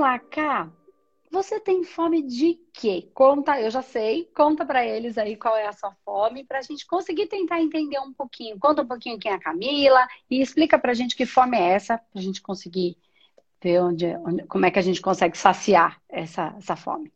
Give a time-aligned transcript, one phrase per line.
[0.00, 0.72] lá, Cá.
[1.30, 3.08] Você tem fome de quê?
[3.14, 6.62] Conta, eu já sei, conta para eles aí qual é a sua fome, para a
[6.62, 8.58] gente conseguir tentar entender um pouquinho.
[8.58, 11.74] Conta um pouquinho quem é a Camila e explica para a gente que fome é
[11.74, 12.96] essa, para a gente conseguir
[13.62, 17.12] ver onde, onde, como é que a gente consegue saciar essa, essa fome.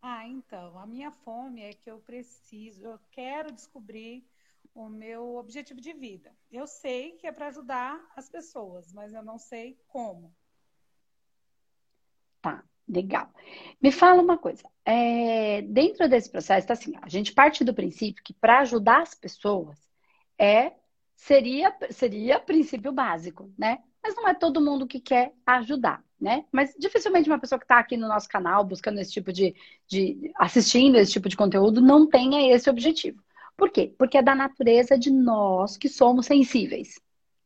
[0.00, 4.24] Ah, então, a minha fome é que eu preciso, eu quero descobrir
[4.72, 6.32] o meu objetivo de vida.
[6.52, 10.32] Eu sei que é para ajudar as pessoas, mas eu não sei como.
[12.40, 12.64] Tá.
[12.88, 13.28] Legal.
[13.82, 14.62] Me fala uma coisa.
[14.84, 19.14] É, dentro desse processo, tá assim, a gente parte do princípio que para ajudar as
[19.14, 19.76] pessoas
[20.38, 20.72] é
[21.14, 23.80] seria seria princípio básico, né?
[24.02, 26.46] Mas não é todo mundo que quer ajudar, né?
[26.50, 29.54] Mas dificilmente uma pessoa que está aqui no nosso canal buscando esse tipo de,
[29.86, 33.22] de assistindo esse tipo de conteúdo não tenha esse objetivo.
[33.56, 33.94] Por quê?
[33.98, 36.98] Porque é da natureza de nós que somos sensíveis,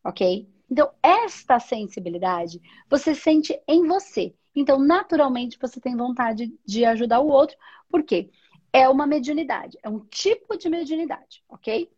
[0.05, 0.47] ok?
[0.71, 4.35] Então, esta sensibilidade você sente em você.
[4.55, 7.57] Então, naturalmente, você tem vontade de ajudar o outro,
[7.89, 8.31] porque
[8.73, 11.91] é uma mediunidade, é um tipo de mediunidade, ok?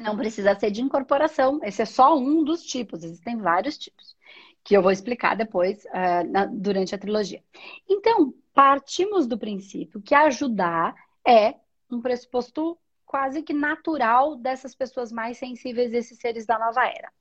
[0.00, 4.16] Não precisa ser de incorporação, esse é só um dos tipos, existem vários tipos,
[4.64, 7.42] que eu vou explicar depois uh, na, durante a trilogia.
[7.88, 10.94] Então, partimos do princípio que ajudar
[11.26, 11.54] é
[11.90, 17.12] um pressuposto quase que natural dessas pessoas mais sensíveis, esses seres da nova era.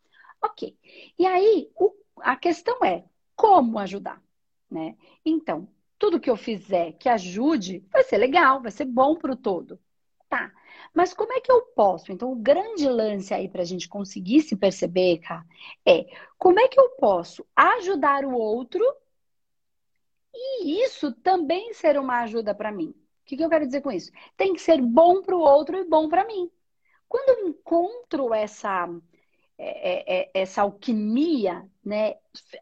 [0.41, 0.77] Ok.
[1.19, 3.03] E aí, o, a questão é
[3.35, 4.21] como ajudar?
[4.71, 4.95] Né?
[5.25, 5.67] Então,
[5.99, 9.79] tudo que eu fizer que ajude vai ser legal, vai ser bom para o todo.
[10.29, 10.51] Tá.
[10.93, 12.11] Mas como é que eu posso?
[12.11, 15.45] Então, o grande lance aí para a gente conseguir se perceber, cara,
[15.85, 16.05] é
[16.37, 18.83] como é que eu posso ajudar o outro
[20.33, 22.89] e isso também ser uma ajuda para mim.
[22.89, 24.11] O que, que eu quero dizer com isso?
[24.35, 26.49] Tem que ser bom para o outro e bom para mim.
[27.07, 28.89] Quando eu encontro essa,
[29.57, 32.15] é, é, é, essa alquimia, né,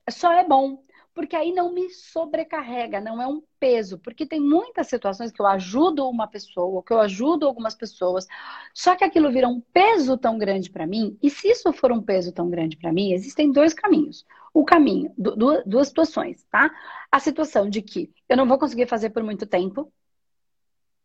[0.09, 0.83] só é bom
[1.20, 5.48] porque aí não me sobrecarrega, não é um peso, porque tem muitas situações que eu
[5.48, 8.26] ajudo uma pessoa, que eu ajudo algumas pessoas,
[8.73, 12.02] só que aquilo vira um peso tão grande para mim, e se isso for um
[12.02, 14.26] peso tão grande para mim, existem dois caminhos.
[14.54, 16.71] O caminho, du duas situações, tá?
[17.11, 19.92] A situação de que eu não vou conseguir fazer por muito tempo,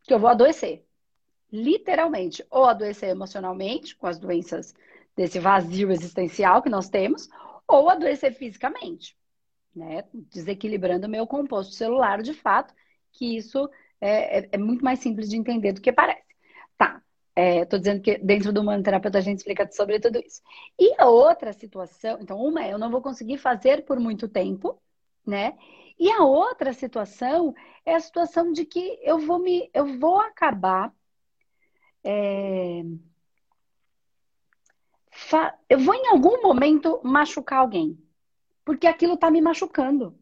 [0.04, 0.84] que eu vou adoecer.
[1.50, 4.76] Literalmente, ou adoecer emocionalmente, com as doenças
[5.16, 7.28] desse vazio existencial que nós temos,
[7.66, 9.16] ou adoecer fisicamente
[9.74, 10.04] né?
[10.30, 12.74] Desequilibrando o meu composto celular, de fato,
[13.12, 13.68] que isso
[14.00, 16.22] é, é, é muito mais simples de entender do que parece.
[16.76, 17.02] Tá,
[17.36, 20.42] Estou é, dizendo que dentro do manoterapeuta a gente explica sobre tudo isso.
[20.78, 24.80] E a outra situação, então, uma é eu não vou conseguir fazer por muito tempo,
[25.26, 25.56] né?
[25.98, 27.54] E a outra situação
[27.84, 30.92] é a situação de que eu vou me, eu vou acabar,
[32.02, 32.82] é,
[35.10, 38.03] fa, eu vou em algum momento machucar alguém
[38.64, 40.18] porque aquilo está me machucando.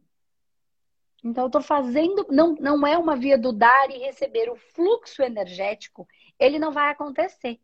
[1.24, 4.50] Então, eu estou fazendo, não, não é uma via do dar e receber.
[4.50, 6.08] O fluxo energético,
[6.38, 7.60] ele não vai acontecer.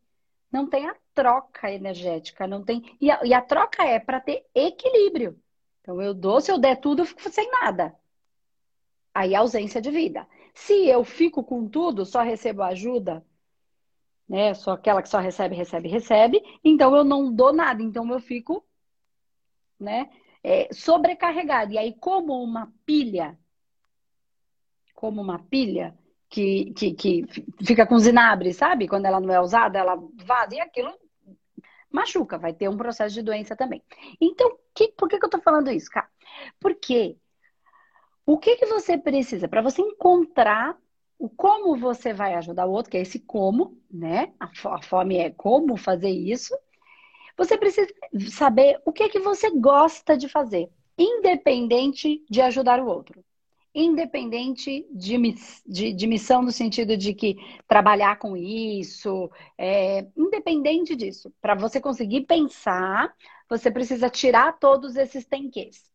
[0.51, 2.97] Não tem a troca energética, não tem.
[3.01, 5.39] E a, e a troca é para ter equilíbrio.
[5.81, 7.95] Então, eu dou, se eu der tudo, eu fico sem nada.
[9.13, 10.27] Aí, ausência de vida.
[10.55, 13.25] Se eu fico com tudo, só recebo ajuda,
[14.29, 14.55] né?
[14.55, 17.83] Só aquela que só recebe, recebe, recebe, então eu não dou nada.
[17.83, 18.65] Então, eu fico,
[19.79, 20.11] né?
[20.43, 21.73] É, sobrecarregada.
[21.73, 23.39] E aí, como uma pilha,
[24.95, 25.97] como uma pilha
[26.29, 27.25] que, que, que
[27.65, 28.89] fica com zinabre, sabe?
[28.89, 30.93] Quando ela não é usada, ela vaza e aquilo
[31.91, 33.83] machuca, vai ter um processo de doença também.
[34.21, 36.09] Então, que, por que, que eu tô falando isso, cara?
[36.61, 37.17] Porque
[38.27, 40.77] o que, que você precisa para você encontrar
[41.19, 44.33] o como você vai ajudar o outro, que é esse como, né?
[44.39, 46.57] A fome é como fazer isso.
[47.39, 47.89] Você precisa
[48.31, 50.69] saber o que é que você gosta de fazer,
[50.99, 53.25] independente de ajudar o outro.
[53.73, 55.17] Independente de,
[55.65, 57.37] de, de missão no sentido de que
[57.69, 61.33] trabalhar com isso, é, independente disso.
[61.41, 63.15] Para você conseguir pensar,
[63.49, 65.89] você precisa tirar todos esses tenques.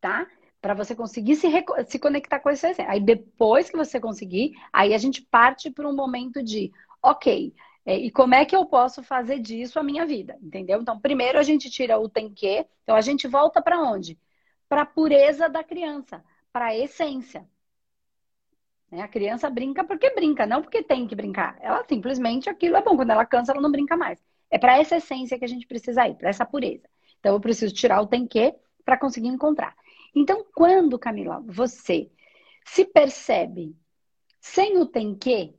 [0.00, 0.26] Tá?
[0.60, 1.46] para você conseguir se,
[1.86, 5.94] se conectar com esse Aí depois que você conseguir, aí a gente parte para um
[5.94, 6.72] momento de,
[7.02, 7.52] ok,
[7.86, 10.80] é, e como é que eu posso fazer disso a minha vida, entendeu?
[10.80, 14.18] Então, primeiro a gente tira o tem que, então a gente volta para onde?
[14.68, 17.46] Para a pureza da criança, para a essência.
[18.90, 19.02] Né?
[19.02, 21.58] A criança brinca porque brinca, não porque tem que brincar.
[21.60, 24.18] Ela simplesmente aquilo é bom, quando ela cansa, ela não brinca mais.
[24.50, 26.88] É para essa essência que a gente precisa ir, para essa pureza.
[27.20, 28.54] Então, eu preciso tirar o tem que
[28.84, 29.74] para conseguir encontrar.
[30.14, 32.10] Então, quando, Camila, você
[32.64, 33.76] se percebe
[34.40, 35.54] sem o tem que,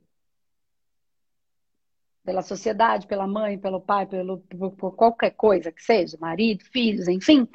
[2.26, 4.40] pela sociedade, pela mãe, pelo pai, pelo,
[4.76, 7.48] por qualquer coisa que seja, marido, filhos, enfim.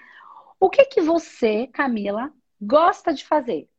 [0.60, 3.70] O que que você, Camila, gosta de fazer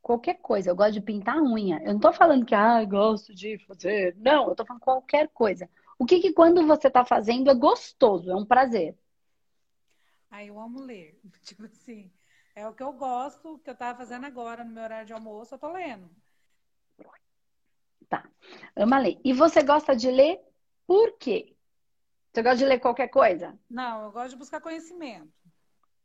[0.00, 0.70] qualquer coisa.
[0.70, 1.82] Eu gosto de pintar a unha.
[1.82, 4.16] Eu não tô falando que, ah, gosto de fazer.
[4.18, 5.68] Não, eu tô falando qualquer coisa.
[5.98, 8.96] O que que quando você tá fazendo é gostoso, é um prazer?
[10.30, 11.20] Aí eu amo ler.
[11.42, 12.10] Tipo assim,
[12.54, 15.54] é o que eu gosto, que eu tava fazendo agora no meu horário de almoço,
[15.54, 16.08] eu tô lendo.
[18.08, 18.24] Tá.
[18.76, 19.18] Ama ler.
[19.24, 20.40] E você gosta de ler
[20.86, 21.54] por quê?
[22.32, 23.58] Você gosta de ler qualquer coisa?
[23.68, 25.28] Não, eu gosto de buscar conhecimento.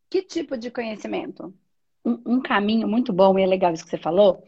[0.10, 1.54] Que tipo de conhecimento?
[2.04, 4.44] Um, um caminho muito bom e é legal isso que você falou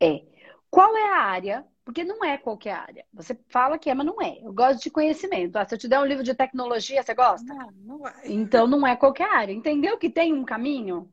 [0.00, 0.24] é
[0.70, 3.04] qual é a área porque não é qualquer área.
[3.12, 4.38] Você fala que é, mas não é.
[4.42, 5.56] Eu gosto de conhecimento.
[5.56, 7.52] Ah, se eu te der um livro de tecnologia, você gosta?
[7.52, 8.12] Não, não vai.
[8.26, 9.52] Então não é qualquer área.
[9.52, 11.10] Entendeu que tem um caminho?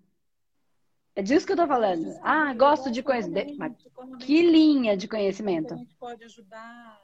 [1.18, 2.16] É disso que eu tô falando.
[2.22, 3.56] Ah, gosto de conhecimento.
[3.58, 3.74] Mas
[4.20, 5.74] que linha de conhecimento?
[5.74, 7.02] A gente pode ajudar.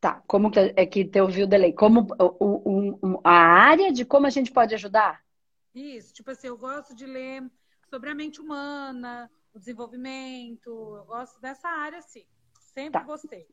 [0.00, 1.72] Tá, como que é que te ouviu o delay?
[1.72, 5.24] Como o, o, o, a área de como a gente pode ajudar?
[5.72, 7.48] Isso, tipo assim, eu gosto de ler
[7.88, 12.26] sobre a mente humana, o desenvolvimento, eu gosto dessa área, sim.
[12.58, 13.06] Sempre tá.
[13.06, 13.46] gostei.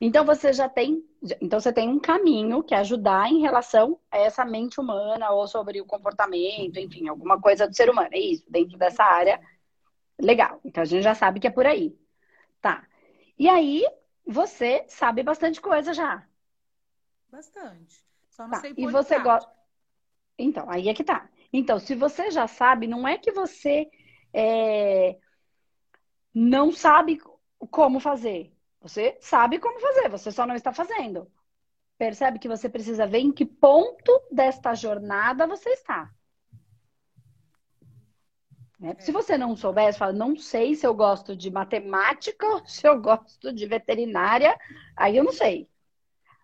[0.00, 1.04] Então você já tem,
[1.42, 5.78] então você tem um caminho que ajudar em relação a essa mente humana ou sobre
[5.78, 8.08] o comportamento, enfim, alguma coisa do ser humano.
[8.12, 9.38] É isso, dentro dessa área.
[10.18, 10.58] Legal.
[10.64, 11.94] Então a gente já sabe que é por aí.
[12.62, 12.86] Tá.
[13.38, 13.84] E aí,
[14.26, 16.26] você sabe bastante coisa já.
[17.30, 18.02] Bastante.
[18.30, 18.60] Só não tá.
[18.60, 19.50] sei por E você gosta.
[20.38, 21.28] Então, aí é que tá.
[21.52, 23.90] Então, se você já sabe, não é que você
[24.32, 25.18] é...
[26.34, 27.20] não sabe
[27.70, 28.50] como fazer.
[28.80, 31.30] Você sabe como fazer, você só não está fazendo.
[31.98, 36.10] Percebe que você precisa ver em que ponto desta jornada você está.
[38.78, 38.96] Né?
[38.98, 42.98] Se você não soubesse, fala, não sei se eu gosto de matemática ou se eu
[43.00, 44.58] gosto de veterinária,
[44.96, 45.68] aí eu não sei.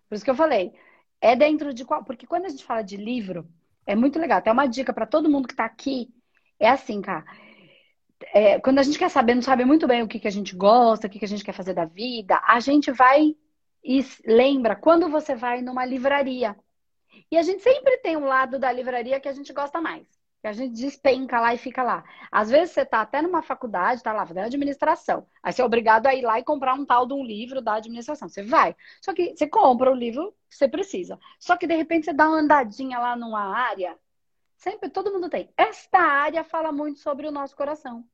[0.08, 0.74] Por isso que eu falei,
[1.20, 2.04] é dentro de qual.
[2.04, 3.48] Porque quando a gente fala de livro,
[3.86, 4.38] é muito legal.
[4.38, 6.14] Até uma dica para todo mundo que está aqui:
[6.60, 7.24] é assim, cara
[8.32, 10.54] é, quando a gente quer saber, não sabe muito bem o que, que a gente
[10.54, 13.34] gosta, o que, que a gente quer fazer da vida, a gente vai
[13.84, 16.56] e lembra quando você vai numa livraria.
[17.30, 20.06] E a gente sempre tem um lado da livraria que a gente gosta mais.
[20.40, 22.04] Que a gente despenca lá e fica lá.
[22.30, 25.26] Às vezes você tá até numa faculdade, tá lá fazendo administração.
[25.42, 27.74] Aí você é obrigado a ir lá e comprar um tal de um livro da
[27.74, 28.28] administração.
[28.28, 28.74] Você vai.
[29.00, 31.18] Só que você compra o livro que você precisa.
[31.38, 33.96] Só que de repente você dá uma andadinha lá numa área
[34.56, 35.50] Sempre, todo mundo tem.
[35.56, 38.04] Esta área fala muito sobre o nosso coração.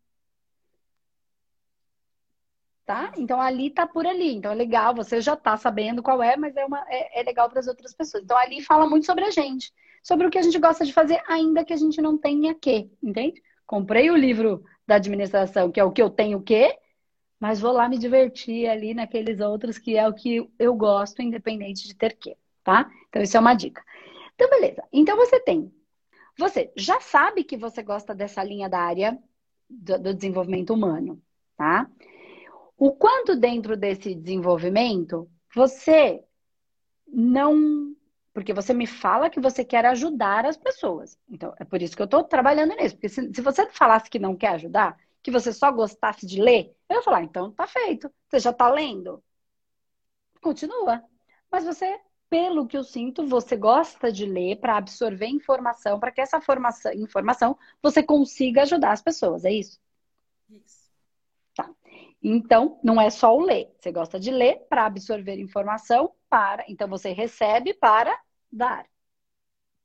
[2.85, 3.13] Tá?
[3.17, 4.35] Então ali tá por ali.
[4.35, 7.49] Então é legal, você já tá sabendo qual é, mas é, uma, é, é legal
[7.49, 8.25] para as outras pessoas.
[8.25, 9.73] Então ali fala muito sobre a gente,
[10.03, 12.91] sobre o que a gente gosta de fazer, ainda que a gente não tenha que,
[13.03, 13.41] entende?
[13.65, 16.77] Comprei o livro da administração, que é o que eu tenho que,
[17.39, 21.87] mas vou lá me divertir ali naqueles outros que é o que eu gosto, independente
[21.87, 22.91] de ter que, tá?
[23.09, 23.83] Então isso é uma dica.
[24.35, 24.83] Então beleza.
[24.93, 25.73] Então você tem
[26.39, 29.19] você já sabe que você gosta dessa linha da área
[29.69, 31.21] do, do desenvolvimento humano,
[31.57, 31.91] tá?
[32.77, 36.25] O quanto dentro desse desenvolvimento você
[37.07, 37.95] não.
[38.33, 41.19] Porque você me fala que você quer ajudar as pessoas.
[41.29, 42.95] Então, é por isso que eu estou trabalhando nisso.
[42.95, 46.75] Porque se, se você falasse que não quer ajudar, que você só gostasse de ler,
[46.89, 48.11] eu ia falar, ah, então tá feito.
[48.29, 49.23] Você já tá lendo?
[50.41, 51.05] Continua.
[51.51, 52.01] Mas você
[52.33, 56.91] pelo que eu sinto, você gosta de ler para absorver informação, para que essa formação,
[56.95, 59.79] informação você consiga ajudar as pessoas, é isso?
[60.49, 60.91] Isso.
[61.55, 61.69] Tá.
[62.23, 63.71] Então, não é só o ler.
[63.79, 66.65] Você gosta de ler para absorver informação, para.
[66.69, 68.19] Então, você recebe para
[68.51, 68.87] dar.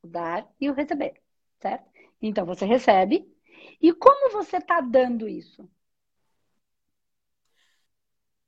[0.02, 1.22] O dar e o receber,
[1.60, 1.92] certo?
[2.22, 3.30] Então, você recebe.
[3.82, 5.70] E como você está dando isso?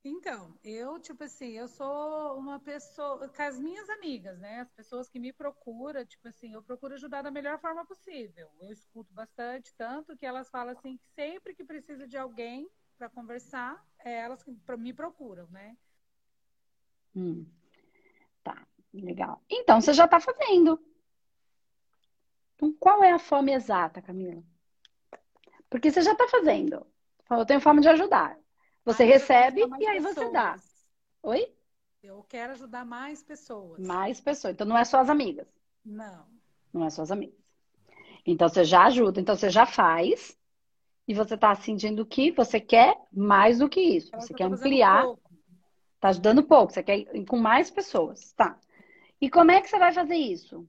[0.04, 4.62] Então, eu, tipo assim, eu sou uma pessoa, com as minhas amigas, né?
[4.62, 8.50] As pessoas que me procuram, tipo assim, eu procuro ajudar da melhor forma possível.
[8.62, 13.10] Eu escuto bastante, tanto que elas falam assim que sempre que precisa de alguém para
[13.10, 15.78] conversar, é elas que me procuram, né?
[17.14, 17.46] Hum.
[18.42, 19.44] Tá, legal.
[19.50, 20.82] Então, você já está fazendo.
[22.56, 24.42] Então, qual é a fome exata, Camila?
[25.70, 26.88] Porque você já está fazendo.
[27.30, 28.38] Eu tenho fome de ajudar.
[28.86, 30.16] Você recebe e aí pessoas.
[30.16, 30.56] você dá.
[31.24, 31.54] Oi?
[32.02, 33.86] Eu quero ajudar mais pessoas.
[33.86, 34.54] Mais pessoas.
[34.54, 35.48] Então não é só as amigas.
[35.84, 36.26] Não.
[36.74, 37.38] Não é só as amigas.
[38.26, 40.38] Então você já ajuda, então você já faz.
[41.08, 44.12] E você está sentindo que você quer mais do que isso.
[44.12, 45.06] você quer ampliar.
[45.96, 48.32] Está ajudando pouco, você quer ir com mais pessoas.
[48.34, 48.58] Tá.
[49.20, 50.68] E como é que você vai fazer isso?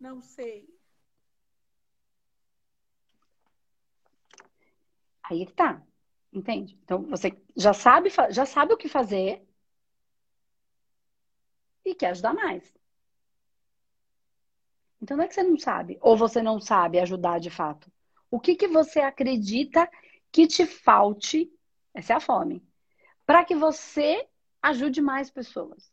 [0.00, 0.66] Não sei.
[5.24, 5.82] Aí que tá.
[6.36, 6.78] Entende?
[6.84, 9.42] Então você já sabe, já sabe o que fazer
[11.82, 12.76] e quer ajudar mais.
[15.00, 17.90] Então não é que você não sabe, ou você não sabe ajudar de fato.
[18.30, 19.90] O que, que você acredita
[20.30, 21.50] que te falte?
[21.94, 22.62] Essa é a fome.
[23.24, 24.28] Para que você
[24.60, 25.90] ajude mais pessoas.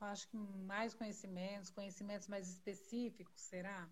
[0.00, 3.88] Acho que mais conhecimentos, conhecimentos mais específicos, será?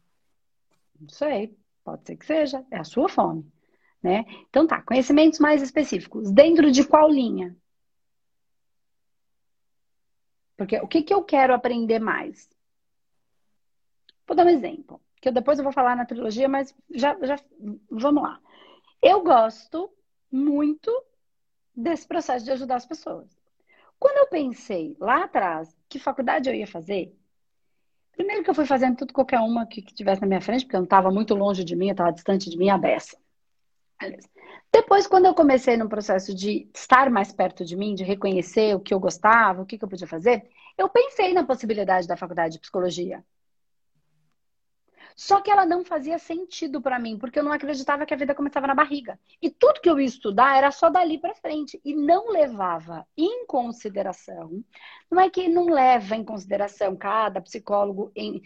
[1.01, 3.51] Não sei, pode ser que seja, é a sua fome,
[4.03, 4.25] né?
[4.49, 7.57] Então tá, conhecimentos mais específicos, dentro de qual linha?
[10.57, 12.49] Porque o que, que eu quero aprender mais?
[14.27, 17.37] Vou dar um exemplo, que eu, depois eu vou falar na trilogia, mas já, já
[17.91, 18.41] vamos lá.
[19.03, 19.91] Eu gosto
[20.31, 20.91] muito
[21.75, 23.29] desse processo de ajudar as pessoas.
[23.99, 27.15] Quando eu pensei lá atrás que faculdade eu ia fazer,
[28.13, 30.77] primeiro que eu fui fazendo tudo qualquer uma que, que tivesse na minha frente, porque
[30.77, 33.17] eu não estava muito longe de mim, eu estava distante de mim, a beça.
[34.73, 38.81] Depois, quando eu comecei no processo de estar mais perto de mim, de reconhecer o
[38.81, 42.55] que eu gostava, o que, que eu podia fazer, eu pensei na possibilidade da faculdade
[42.55, 43.25] de psicologia.
[45.17, 48.35] Só que ela não fazia sentido para mim, porque eu não acreditava que a vida
[48.35, 49.21] começava na barriga.
[49.43, 53.45] E tudo que eu ia estudar era só dali para frente e não levava em
[53.47, 54.65] consideração.
[55.11, 58.41] Não é que não leva em consideração cada psicólogo em,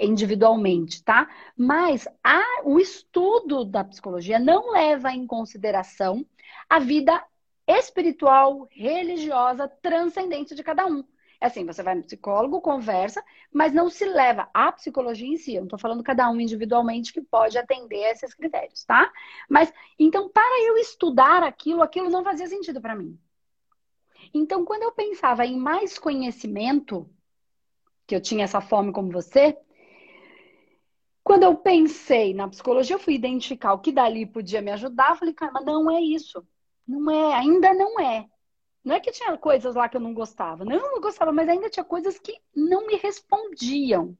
[0.00, 1.28] individualmente, tá?
[1.56, 6.24] Mas a, o estudo da psicologia não leva em consideração
[6.68, 7.22] a vida
[7.66, 11.04] espiritual, religiosa, transcendente de cada um.
[11.40, 13.20] É assim, você vai no psicólogo, conversa,
[13.52, 15.54] mas não se leva à psicologia em si.
[15.54, 19.12] Eu não estou falando cada um individualmente que pode atender a esses critérios, tá?
[19.48, 23.18] Mas, então, para eu estudar aquilo, aquilo não fazia sentido para mim.
[24.32, 27.10] Então, quando eu pensava em mais conhecimento,
[28.06, 29.58] que eu tinha essa fome como você,
[31.32, 35.16] quando eu pensei na psicologia, eu fui identificar o que dali podia me ajudar.
[35.16, 36.46] Falei, cara, mas não é isso.
[36.86, 38.28] Não é, ainda não é.
[38.84, 40.62] Não é que tinha coisas lá que eu não gostava.
[40.62, 44.14] Não, eu não gostava, mas ainda tinha coisas que não me respondiam.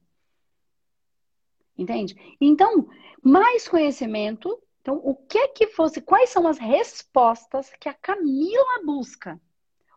[1.77, 2.15] Entende?
[2.41, 2.89] Então,
[3.21, 4.59] mais conhecimento.
[4.81, 9.39] Então, o que é que fosse, quais são as respostas que a Camila busca?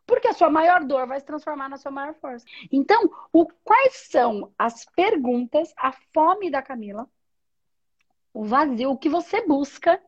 [0.06, 2.46] Porque a sua maior dor vai se transformar na sua maior força.
[2.70, 7.08] Então, o, quais são as perguntas, a fome da Camila,
[8.32, 10.00] o vazio, o que você busca?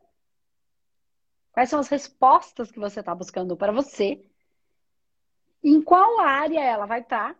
[1.51, 4.23] Quais são as respostas que você está buscando para você
[5.63, 7.39] em qual área ela vai estar tá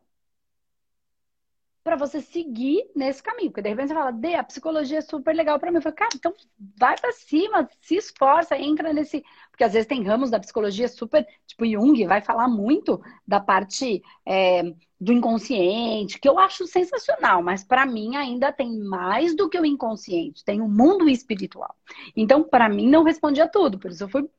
[1.90, 3.50] para você seguir nesse caminho.
[3.50, 5.78] Porque de repente você fala, Dê, a psicologia é super legal para mim.
[5.78, 6.32] Eu falo, cara, então
[6.78, 9.24] vai para cima, se esforça, entra nesse.
[9.50, 14.04] Porque às vezes tem ramos da psicologia super, tipo Jung, vai falar muito da parte
[14.24, 19.60] é, do inconsciente, que eu acho sensacional, mas para mim ainda tem mais do que
[19.60, 21.76] o inconsciente, tem o um mundo espiritual.
[22.16, 24.30] Então, para mim, não respondia tudo, por isso eu fui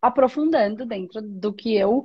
[0.00, 2.04] aprofundando dentro do que eu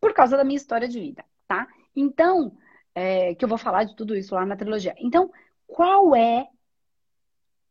[0.00, 1.66] por causa da minha história de vida, tá?
[1.94, 2.52] Então,
[2.96, 4.94] é, que eu vou falar de tudo isso lá na trilogia.
[4.96, 5.30] Então,
[5.66, 6.48] qual é,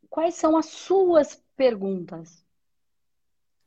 [0.08, 2.46] quais são as suas perguntas?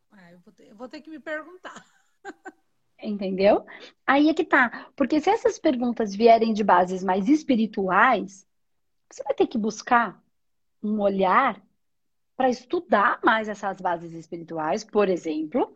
[0.09, 1.85] Ah, eu, vou ter, eu vou ter que me perguntar.
[3.03, 3.65] Entendeu?
[4.07, 4.89] Aí é que tá.
[4.95, 8.47] Porque se essas perguntas vierem de bases mais espirituais,
[9.11, 10.21] você vai ter que buscar
[10.81, 11.61] um olhar
[12.37, 15.73] para estudar mais essas bases espirituais, por exemplo,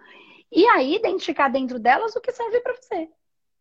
[0.50, 3.10] e aí identificar dentro delas o que serve para você.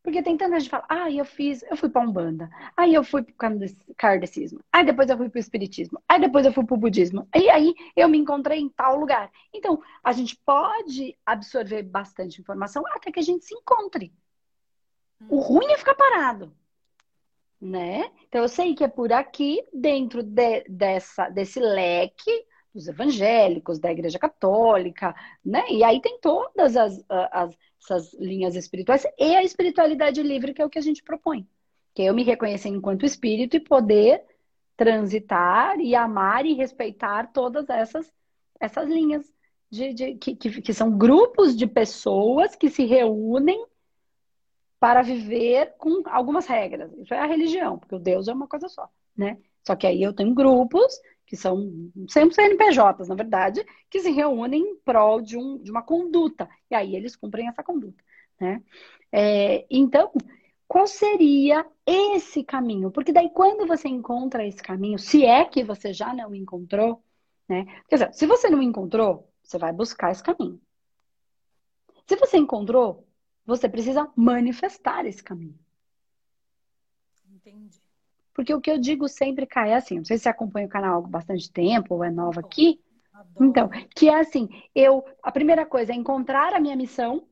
[0.03, 3.05] Porque tem tanta gente que fala, ah, eu fiz, eu fui para Umbanda, aí eu
[3.05, 6.65] fui para o kardecismo, aí depois eu fui para o espiritismo, aí depois eu fui
[6.65, 9.31] para o budismo, e aí eu me encontrei em tal lugar.
[9.55, 14.13] Então, a gente pode absorver bastante informação até que a gente se encontre.
[15.29, 16.53] O ruim é ficar parado.
[17.61, 18.11] Né?
[18.27, 22.45] Então, eu sei que é por aqui, dentro de, dessa, desse leque,
[22.75, 25.63] dos evangélicos, da Igreja Católica, né?
[25.71, 30.65] E aí tem todas as, as essas linhas espirituais e a espiritualidade livre, que é
[30.65, 31.47] o que a gente propõe.
[31.95, 34.23] Que é eu me reconhecer enquanto espírito e poder
[34.77, 38.11] transitar e amar e respeitar todas essas,
[38.59, 39.31] essas linhas
[39.71, 43.67] de, de que, que, que são grupos de pessoas que se reúnem
[44.79, 46.93] para viver com algumas regras.
[46.95, 49.39] Isso é a religião, porque o Deus é uma coisa só, né?
[49.65, 51.01] Só que aí eu tenho grupos
[51.33, 55.83] que são sempre CNPJs, na verdade, que se reúnem em prol de, um, de uma
[55.83, 56.47] conduta.
[56.71, 58.05] E aí eles cumprem essa conduta.
[58.39, 58.63] Né?
[59.11, 60.13] É, então,
[60.69, 62.91] qual seria esse caminho?
[62.91, 67.03] Porque daí, quando você encontra esse caminho, se é que você já não encontrou,
[67.49, 67.65] né?
[67.89, 70.61] Quer dizer, se você não encontrou, você vai buscar esse caminho.
[72.07, 73.09] Se você encontrou,
[73.47, 75.59] você precisa manifestar esse caminho.
[77.27, 77.82] Entendi.
[78.35, 80.71] Porque o que eu digo sempre, Kai, é assim, não sei se você acompanha o
[80.71, 82.81] canal há bastante tempo ou é nova aqui.
[83.13, 83.47] Adoro.
[83.47, 87.27] Então, que é assim, eu, a primeira coisa é encontrar a minha missão.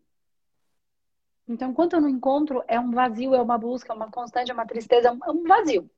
[1.48, 4.54] Então, enquanto eu não encontro, é um vazio, é uma busca, é uma constante, é
[4.54, 5.90] uma tristeza, é um vazio.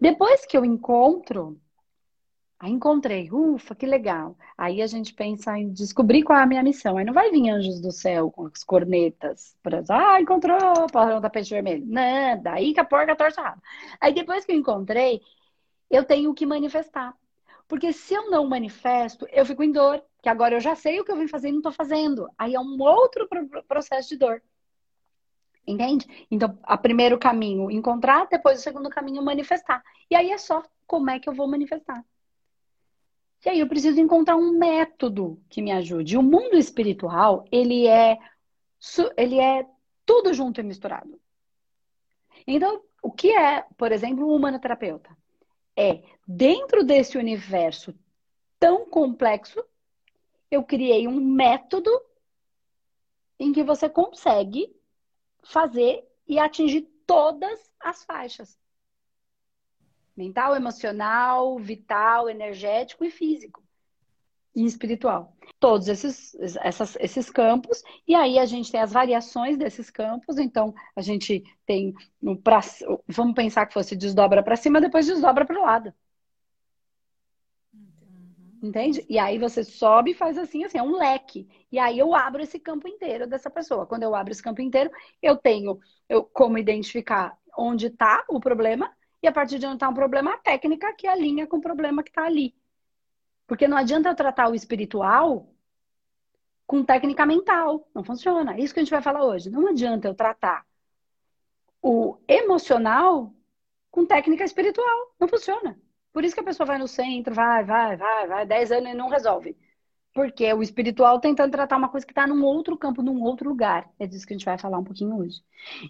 [0.00, 1.60] Depois que eu encontro,
[2.58, 4.36] aí encontrei, ufa, que legal.
[4.56, 6.96] Aí a gente pensa em descobrir qual é a minha missão.
[6.96, 11.54] Aí não vai vir anjos do céu com as cornetas para ah, encontrou o peixe
[11.54, 11.84] vermelho.
[11.86, 13.62] Não, daí que a porca torce a rabo.
[14.00, 15.20] Aí depois que eu encontrei,
[15.90, 17.14] eu tenho que manifestar.
[17.68, 21.04] Porque se eu não manifesto, eu fico em dor, que agora eu já sei o
[21.04, 22.28] que eu vim fazer e não estou fazendo.
[22.38, 23.28] Aí é um outro
[23.68, 24.42] processo de dor.
[25.66, 26.06] Entende?
[26.30, 29.82] Então, o primeiro caminho, encontrar, depois o segundo caminho, manifestar.
[30.10, 32.02] E aí é só como é que eu vou manifestar.
[33.44, 36.16] E aí eu preciso encontrar um método que me ajude.
[36.16, 38.18] O mundo espiritual, ele é
[39.16, 39.66] ele é
[40.04, 41.20] tudo junto e misturado.
[42.46, 45.16] Então, o que é, por exemplo, um humanoterapeuta?
[45.76, 47.94] É, dentro desse universo
[48.58, 49.62] tão complexo,
[50.50, 51.90] eu criei um método
[53.38, 54.74] em que você consegue
[55.42, 58.58] fazer e atingir todas as faixas.
[60.18, 63.62] Mental, emocional, vital, energético e físico.
[64.52, 65.32] E espiritual.
[65.60, 67.84] Todos esses, essas, esses campos.
[68.04, 70.36] E aí a gente tem as variações desses campos.
[70.36, 71.94] Então, a gente tem.
[72.42, 72.58] Pra,
[73.06, 75.94] vamos pensar que fosse desdobra para cima, depois desdobra para o lado.
[78.60, 79.06] Entende?
[79.08, 81.46] E aí você sobe e faz assim, assim, é um leque.
[81.70, 83.86] E aí eu abro esse campo inteiro dessa pessoa.
[83.86, 84.90] Quando eu abro esse campo inteiro,
[85.22, 89.88] eu tenho eu, como identificar onde está o problema, e a partir de onde está
[89.88, 92.54] um problema, a técnica que alinha com o problema que está ali.
[93.46, 95.52] Porque não adianta eu tratar o espiritual
[96.66, 97.88] com técnica mental.
[97.94, 98.54] Não funciona.
[98.54, 99.50] É isso que a gente vai falar hoje.
[99.50, 100.66] Não adianta eu tratar
[101.82, 103.34] o emocional
[103.90, 105.14] com técnica espiritual.
[105.18, 105.80] Não funciona.
[106.12, 108.94] Por isso que a pessoa vai no centro, vai, vai, vai, vai, 10 anos e
[108.94, 109.56] não resolve.
[110.12, 113.90] Porque o espiritual tentando tratar uma coisa que está num outro campo, num outro lugar.
[113.98, 115.42] É disso que a gente vai falar um pouquinho hoje.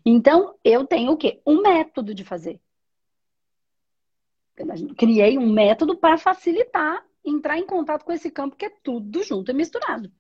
[0.04, 1.40] Então, eu tenho o quê?
[1.47, 2.61] Um método de fazer.
[4.97, 9.51] Criei um método para facilitar entrar em contato com esse campo que é tudo junto
[9.51, 10.11] e misturado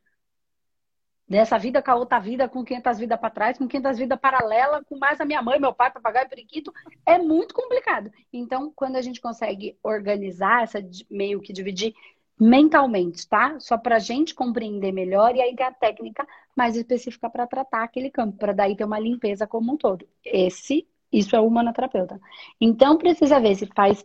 [1.28, 4.82] dessa vida com a outra vida, com 500 vidas para trás, com 500 vidas paralelas,
[4.88, 6.72] com mais a minha mãe, meu pai, papagaio periquito,
[7.04, 8.10] é muito complicado.
[8.32, 11.94] Então, quando a gente consegue organizar, essa meio que dividir
[12.40, 13.58] mentalmente, tá?
[13.60, 17.82] Só para a gente compreender melhor e aí ter a técnica mais específica para tratar
[17.82, 20.08] aquele campo, para daí ter uma limpeza como um todo.
[20.24, 22.18] Esse, isso é o humanoterapeuta.
[22.60, 24.04] Então, precisa ver se faz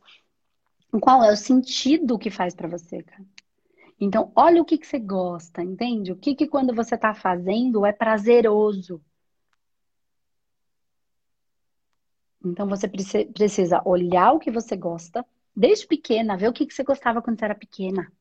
[0.99, 3.23] qual é o sentido que faz para você, cara.
[3.99, 6.11] Então, olha o que, que você gosta, entende?
[6.11, 9.01] O que, que quando você está fazendo é prazeroso.
[12.43, 15.25] Então, você precisa olhar o que você gosta,
[15.55, 18.11] desde pequena, ver o que, que você gostava quando você era pequena.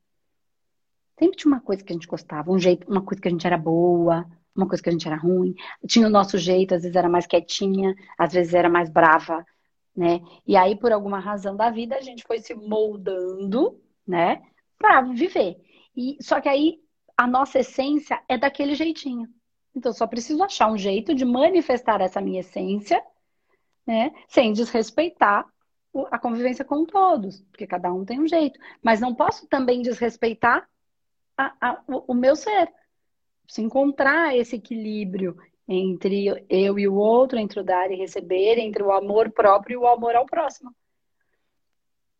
[1.19, 3.45] Sempre tinha uma coisa que a gente gostava, um jeito, uma coisa que a gente
[3.45, 5.53] era boa, uma coisa que a gente era ruim.
[5.87, 9.45] Tinha o nosso jeito, às vezes era mais quietinha, às vezes era mais brava,
[9.95, 10.21] né?
[10.45, 14.41] E aí, por alguma razão da vida, a gente foi se moldando, né?
[14.77, 15.57] Para viver.
[15.95, 16.79] E só que aí
[17.15, 19.27] a nossa essência é daquele jeitinho.
[19.75, 23.03] Então eu só preciso achar um jeito de manifestar essa minha essência,
[23.85, 25.45] né, sem desrespeitar
[26.09, 28.59] a convivência com todos, porque cada um tem um jeito.
[28.81, 30.67] Mas não posso também desrespeitar
[31.37, 32.71] a, a, o, o meu ser.
[33.47, 38.83] Se encontrar esse equilíbrio entre eu e o outro, entre o dar e receber, entre
[38.83, 40.73] o amor próprio e o amor ao próximo.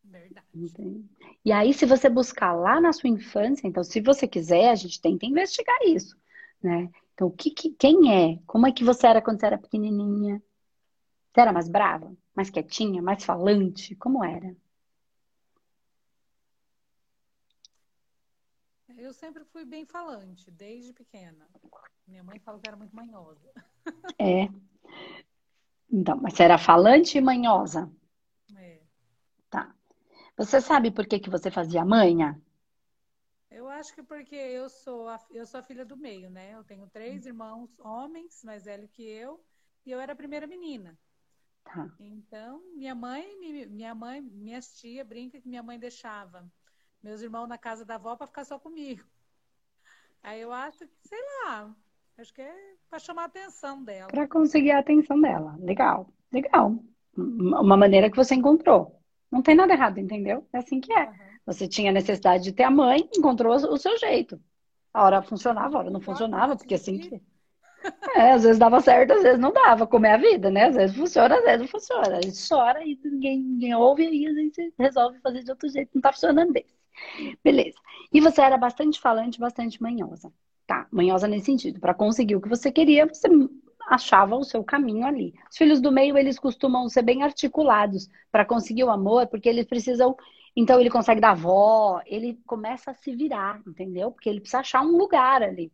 [0.02, 0.46] Verdade.
[0.54, 1.04] Entende?
[1.44, 5.00] E aí, se você buscar lá na sua infância, então, se você quiser, a gente
[5.00, 6.16] tenta investigar isso,
[6.62, 6.90] né?
[7.12, 8.38] Então, o que, que, quem é?
[8.46, 10.42] Como é que você era quando você era pequenininha?
[11.32, 12.16] Você era mais brava?
[12.34, 13.02] Mais quietinha?
[13.02, 13.94] Mais falante?
[13.96, 14.56] Como era?
[19.04, 21.46] Eu sempre fui bem falante, desde pequena.
[22.06, 23.52] Minha mãe falou que era muito manhosa.
[24.18, 24.48] É.
[25.90, 27.92] Então, mas você era falante e manhosa?
[30.36, 32.40] Você sabe por que, que você fazia manha?
[33.50, 36.54] Eu acho que porque eu sou a, eu sou a filha do meio, né?
[36.54, 39.40] Eu tenho três irmãos homens mais velhos que eu
[39.86, 40.98] e eu era a primeira menina.
[41.62, 41.88] Tá.
[42.00, 43.38] Então, minha mãe,
[43.68, 46.50] minha mãe, minhas tia brinca que minha mãe deixava
[47.04, 49.04] meus irmãos na casa da avó para ficar só comigo.
[50.22, 51.70] Aí eu acho que, sei lá,
[52.16, 52.54] acho que é
[52.88, 54.08] para chamar a atenção dela.
[54.08, 55.54] Para conseguir a atenção dela.
[55.60, 56.82] Legal, legal.
[57.14, 58.98] Uma maneira que você encontrou.
[59.30, 60.48] Não tem nada errado, entendeu?
[60.50, 61.06] É assim que é.
[61.06, 61.14] Uhum.
[61.44, 64.40] Você tinha necessidade de ter a mãe, encontrou o seu jeito.
[64.92, 67.20] A hora funcionava, a hora não funcionava, porque assim que.
[68.16, 70.68] É, às vezes dava certo, às vezes não dava, como é a vida, né?
[70.68, 72.16] Às vezes funciona, às vezes não funciona.
[72.16, 75.90] A gente chora e ninguém, ninguém ouve, e a gente resolve fazer de outro jeito,
[75.92, 76.83] não tá funcionando desse.
[77.42, 77.78] Beleza.
[78.12, 80.32] E você era bastante falante, bastante manhosa.
[80.66, 81.80] Tá, manhosa nesse sentido.
[81.80, 83.28] Para conseguir o que você queria, você
[83.86, 85.34] achava o seu caminho ali.
[85.50, 89.66] Os filhos do meio, eles costumam ser bem articulados para conseguir o amor, porque eles
[89.66, 90.16] precisam.
[90.56, 94.10] Então, ele consegue dar avó, ele começa a se virar, entendeu?
[94.10, 95.72] Porque ele precisa achar um lugar ali,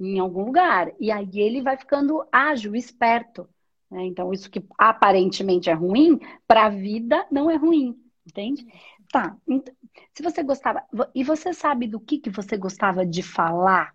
[0.00, 0.92] em algum lugar.
[0.98, 3.48] E aí ele vai ficando ágil, esperto.
[3.90, 4.06] Né?
[4.06, 8.66] Então, isso que aparentemente é ruim, para a vida não é ruim, entende?
[9.10, 9.36] Tá.
[9.46, 9.74] Então,
[10.14, 10.86] se você gostava.
[11.14, 13.94] E você sabe do que, que você gostava de falar?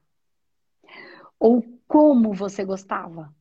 [1.39, 3.33] Ou como você gostava?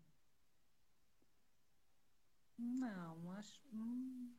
[2.59, 3.61] Não, acho.
[3.73, 4.31] Hum,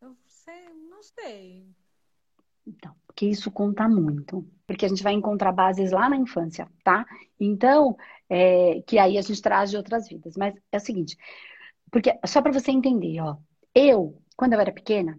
[0.00, 1.74] eu sei, não sei.
[2.66, 4.46] Então, porque isso conta muito.
[4.66, 7.06] Porque a gente vai encontrar bases lá na infância, tá?
[7.38, 7.96] Então,
[8.28, 10.34] é, que aí a gente traz de outras vidas.
[10.36, 11.16] Mas é o seguinte,
[11.90, 13.36] porque só para você entender, ó.
[13.74, 15.18] Eu, quando eu era pequena,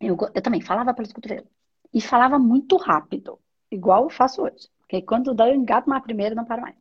[0.00, 1.48] eu, eu também falava pelos cotovelos.
[1.92, 3.38] E falava muito rápido,
[3.70, 4.68] igual eu faço hoje.
[4.80, 6.76] Porque quando eu engato uma primeira, não paro mais.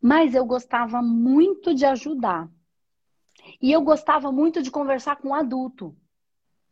[0.00, 2.48] Mas eu gostava muito de ajudar.
[3.60, 5.96] E eu gostava muito de conversar com um adulto.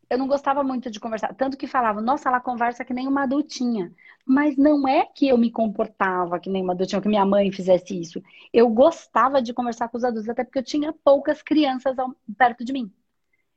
[0.09, 1.35] Eu não gostava muito de conversar.
[1.35, 3.93] Tanto que falava, nossa, ela conversa que nem uma adultinha.
[4.25, 7.99] Mas não é que eu me comportava que nem uma adultinha, que minha mãe fizesse
[7.99, 8.23] isso.
[8.53, 11.97] Eu gostava de conversar com os adultos, até porque eu tinha poucas crianças
[12.37, 12.93] perto de mim.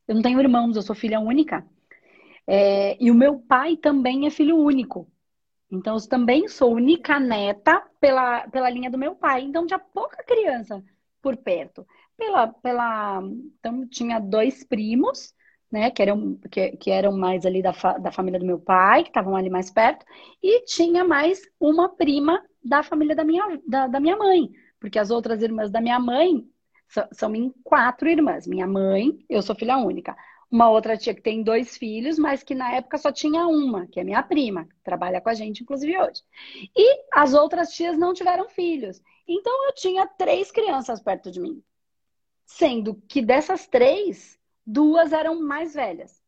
[0.07, 1.65] Eu não tenho irmãos, eu sou filha única.
[2.51, 5.07] É, e o meu pai também é filho único.
[5.71, 9.43] Então, eu também sou única neta pela, pela linha do meu pai.
[9.43, 10.83] Então, tinha pouca criança
[11.21, 11.85] por perto.
[12.17, 13.21] Pela, pela...
[13.59, 15.31] Então, tinha dois primos,
[15.71, 15.91] né?
[15.91, 19.09] Que eram, que, que eram mais ali da, fa, da família do meu pai, que
[19.09, 20.03] estavam ali mais perto.
[20.41, 24.49] E tinha mais uma prima da família da minha, da, da minha mãe.
[24.79, 26.43] Porque as outras irmãs da minha mãe
[26.87, 28.47] são, são quatro irmãs.
[28.47, 30.17] Minha mãe, eu sou filha única
[30.51, 33.99] uma outra tia que tem dois filhos, mas que na época só tinha uma, que
[33.99, 36.23] é minha prima, que trabalha com a gente, inclusive hoje.
[36.75, 39.01] E as outras tias não tiveram filhos.
[39.27, 41.63] Então eu tinha três crianças perto de mim.
[42.45, 46.19] Sendo que dessas três, duas eram mais velhas.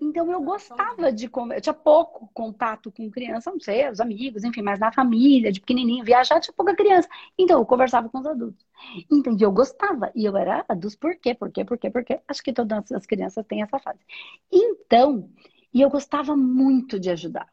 [0.00, 4.62] Então eu gostava de eu tinha pouco contato com criança, não sei, os amigos, enfim,
[4.62, 7.08] mas na família, de pequenininho, viajar tinha pouca criança.
[7.36, 8.64] Então eu conversava com os adultos.
[9.10, 12.20] Entendi, eu gostava e eu era dos porquê, porquê, porquê, porquê.
[12.28, 13.98] Acho que todas as crianças têm essa fase.
[14.52, 15.28] Então,
[15.74, 17.52] e eu gostava muito de ajudar.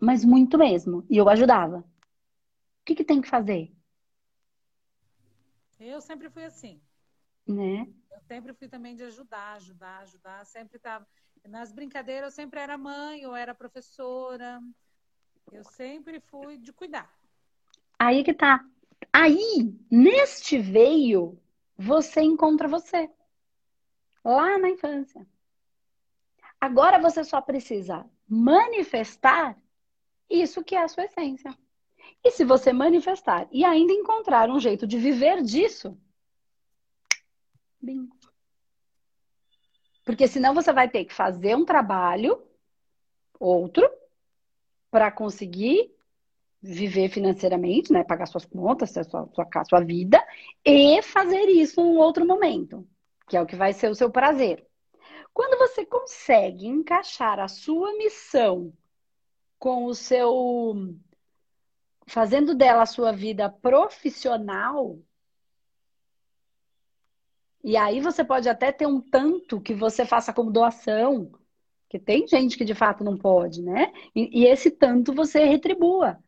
[0.00, 1.78] Mas muito mesmo, e eu ajudava.
[1.78, 1.84] O
[2.86, 3.70] que que tem que fazer?
[5.78, 6.80] Eu sempre fui assim.
[7.52, 7.86] Né?
[8.10, 11.06] Eu sempre fui também de ajudar, ajudar, ajudar, sempre estava
[11.48, 14.60] nas brincadeiras eu sempre era mãe ou era professora.
[15.50, 17.10] Eu sempre fui de cuidar.
[17.98, 18.64] Aí que tá.
[19.12, 21.38] Aí, neste veio,
[21.76, 23.10] você encontra você.
[24.24, 25.26] Lá na infância.
[26.60, 29.56] Agora você só precisa manifestar
[30.28, 31.56] isso que é a sua essência.
[32.22, 35.98] E se você manifestar e ainda encontrar um jeito de viver disso,
[37.80, 38.16] bingo.
[40.04, 42.42] Porque senão você vai ter que fazer um trabalho,
[43.38, 43.88] outro,
[44.90, 45.94] para conseguir
[46.62, 48.04] viver financeiramente, né?
[48.04, 50.22] Pagar suas contas, sua, sua, sua vida,
[50.64, 52.86] e fazer isso em outro momento,
[53.28, 54.66] que é o que vai ser o seu prazer.
[55.32, 58.72] Quando você consegue encaixar a sua missão
[59.58, 60.94] com o seu.
[62.06, 64.98] fazendo dela a sua vida profissional,
[67.62, 71.30] e aí você pode até ter um tanto que você faça como doação,
[71.88, 73.92] que tem gente que de fato não pode, né?
[74.14, 76.18] E, e esse tanto você retribua,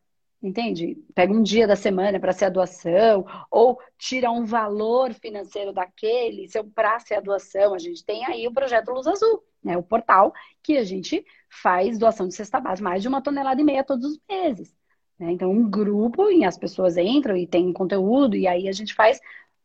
[0.42, 0.96] entende?
[1.14, 6.48] Pega um dia da semana para ser a doação, ou tira um valor financeiro daquele,
[6.48, 7.74] seu para ser a doação.
[7.74, 9.76] A gente tem aí o projeto Luz Azul, né?
[9.78, 13.64] O portal que a gente faz doação de cesta básica, mais de uma tonelada e
[13.64, 14.74] meia todos os meses.
[15.18, 15.30] Né?
[15.30, 19.20] Então, um grupo, e as pessoas entram e tem conteúdo, e aí a gente faz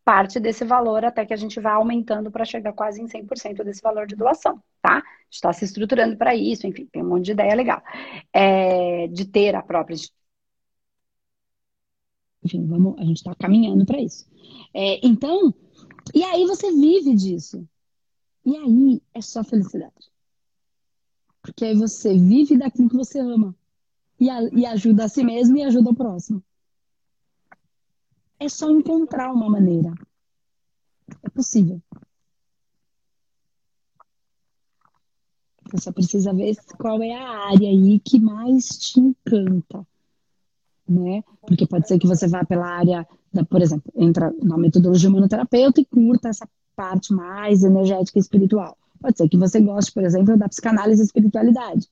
[0.07, 3.81] parte desse valor até que a gente vá aumentando para chegar quase em 100% desse
[3.81, 5.03] valor de doação, tá?
[5.29, 7.81] Está se estruturando para isso, enfim, tem um monte de ideia legal.
[8.31, 9.97] É, de ter a própria.
[12.41, 14.25] Enfim, vamos, a gente está caminhando para isso.
[14.73, 15.53] É, então,
[16.15, 17.67] e aí você vive disso.
[18.45, 20.09] E aí é só felicidade.
[21.41, 23.53] Porque aí você vive daquilo que você ama.
[24.17, 26.41] E, a, e ajuda a si mesmo e ajuda o próximo.
[28.39, 29.93] É só encontrar uma maneira.
[31.23, 31.81] É possível.
[35.71, 39.85] Você só precisa ver qual é a área aí que mais te encanta.
[40.87, 41.23] Né?
[41.41, 45.81] Porque pode ser que você vá pela área, da, por exemplo, entra na metodologia humanoterapeuta
[45.81, 48.77] e curta essa parte mais energética e espiritual.
[49.01, 51.89] Pode ser que você goste, por exemplo, da psicanálise e espiritualidade.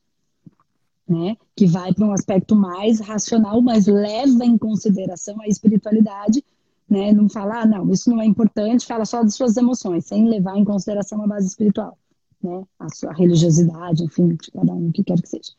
[1.07, 1.37] Né?
[1.55, 6.43] Que vai para um aspecto mais racional, mas leva em consideração a espiritualidade,
[6.89, 7.11] né?
[7.11, 10.57] Não fala, ah, não, isso não é importante, fala só das suas emoções, sem levar
[10.57, 11.97] em consideração a base espiritual,
[12.41, 12.63] né?
[12.79, 15.51] A sua religiosidade, enfim, de cada um, o que quer que seja.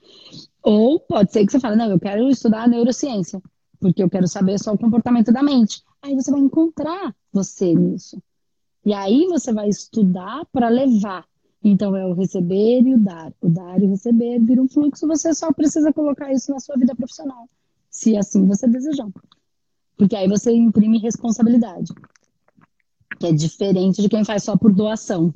[0.63, 3.41] Ou pode ser que você fale, não, eu quero estudar a neurociência,
[3.81, 5.83] porque eu quero saber só o comportamento da mente.
[6.03, 8.21] Aí você vai encontrar você nisso.
[8.85, 11.25] E aí você vai estudar para levar
[11.63, 13.33] então é o receber e o dar.
[13.41, 16.77] O dar e o receber vira um fluxo, você só precisa colocar isso na sua
[16.77, 17.49] vida profissional,
[17.91, 19.09] se assim você desejar.
[19.97, 21.93] Porque aí você imprime responsabilidade,
[23.19, 25.33] que é diferente de quem faz só por doação.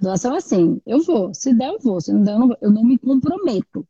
[0.00, 2.56] Doação é assim, eu vou, se der eu vou, se não der eu não, vou.
[2.60, 3.86] eu não me comprometo.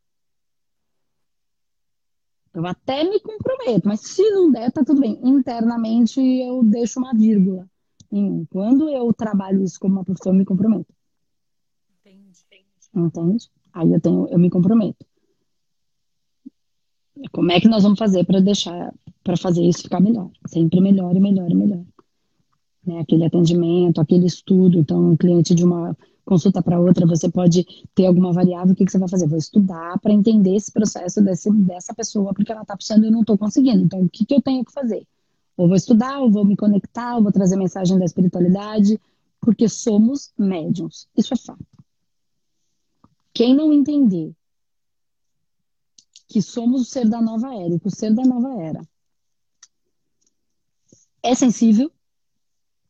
[2.53, 5.21] Eu até me comprometo, mas se não der, tá tudo bem.
[5.23, 7.69] Internamente eu deixo uma vírgula.
[8.51, 10.93] Quando eu trabalho isso como uma pessoa, eu me comprometo.
[12.95, 13.49] Entende?
[13.73, 15.05] Aí eu tenho, eu me comprometo.
[17.33, 20.31] Como é que nós vamos fazer para deixar, para fazer isso ficar melhor?
[20.47, 21.85] Sempre melhor e melhor e melhor.
[22.87, 23.01] Né?
[23.01, 24.79] Aquele atendimento, aquele estudo.
[24.79, 28.73] Então, um cliente de uma consulta para outra, você pode ter alguma variável.
[28.73, 29.29] O que, que você vai fazer?
[29.29, 33.13] Vou estudar para entender esse processo desse, dessa pessoa, porque ela está precisando e eu
[33.13, 33.83] não estou conseguindo.
[33.83, 35.07] Então, o que, que eu tenho que fazer?
[35.57, 38.99] Ou vou estudar, ou vou me conectar, ou vou trazer mensagem da espiritualidade,
[39.41, 41.07] porque somos médiums.
[41.17, 41.65] Isso é fato.
[43.41, 44.37] Quem não entender
[46.29, 48.87] que somos o ser da nova era, que o ser da nova era
[51.23, 51.91] é sensível,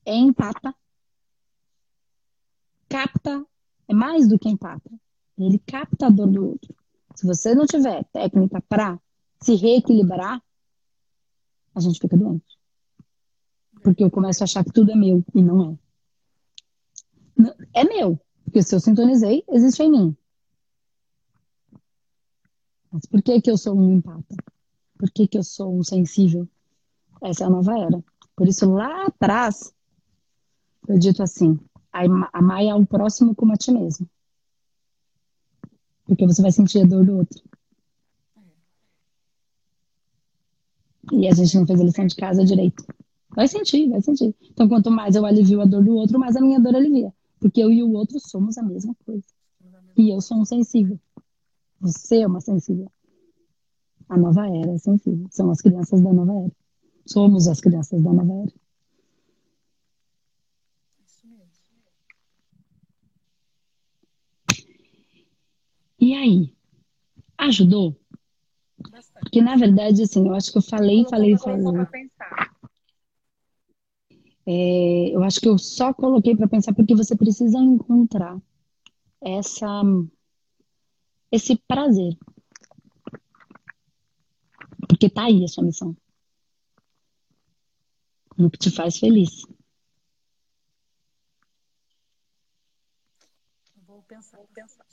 [0.04, 0.74] é empata,
[2.88, 3.46] capta,
[3.86, 4.90] é mais do que empata.
[5.38, 6.74] Ele capta a dor do outro.
[7.14, 9.00] Se você não tiver técnica para
[9.40, 10.42] se reequilibrar,
[11.76, 12.58] a gente fica doente.
[13.84, 15.78] Porque eu começo a achar que tudo é meu e não
[17.38, 17.52] é.
[17.72, 20.16] É meu, porque se eu sintonizei, existe em mim.
[22.92, 24.36] Mas por que, que eu sou um empata?
[24.98, 26.48] Por que, que eu sou um sensível?
[27.22, 28.02] Essa é a nova era.
[28.34, 29.72] Por isso, lá atrás,
[30.88, 31.58] eu dito assim:
[32.32, 34.08] amar é o próximo como a ti mesmo.
[36.04, 37.42] Porque você vai sentir a dor do outro.
[41.12, 42.84] E a gente não fez a lição de casa direito.
[43.34, 44.34] Vai sentir, vai sentir.
[44.42, 47.12] Então, quanto mais eu alivio a dor do outro, mais a minha dor alivia.
[47.38, 49.24] Porque eu e o outro somos a mesma coisa.
[49.96, 50.98] E eu sou um sensível.
[51.80, 52.90] Você é uma sensível.
[54.08, 55.26] A nova era é sensível.
[55.30, 56.52] São as crianças da nova era.
[57.06, 58.52] Somos as crianças da nova era.
[65.98, 66.54] E aí?
[67.38, 67.96] Ajudou?
[69.20, 71.86] Porque, na verdade, assim, eu acho que eu falei, falei, falei.
[74.46, 78.40] É, eu acho que eu só coloquei para pensar porque você precisa encontrar
[79.20, 79.82] essa
[81.30, 82.16] esse prazer.
[84.88, 85.96] Porque tá aí a sua missão.
[88.36, 89.46] No que te faz feliz.
[93.86, 94.84] Vou pensar, vou pensar.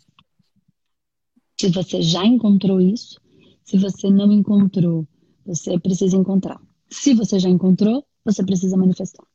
[1.60, 3.20] Se você já encontrou isso,
[3.64, 5.08] se você não encontrou,
[5.46, 6.62] você precisa encontrar.
[6.90, 9.26] Se você já encontrou, você precisa manifestar.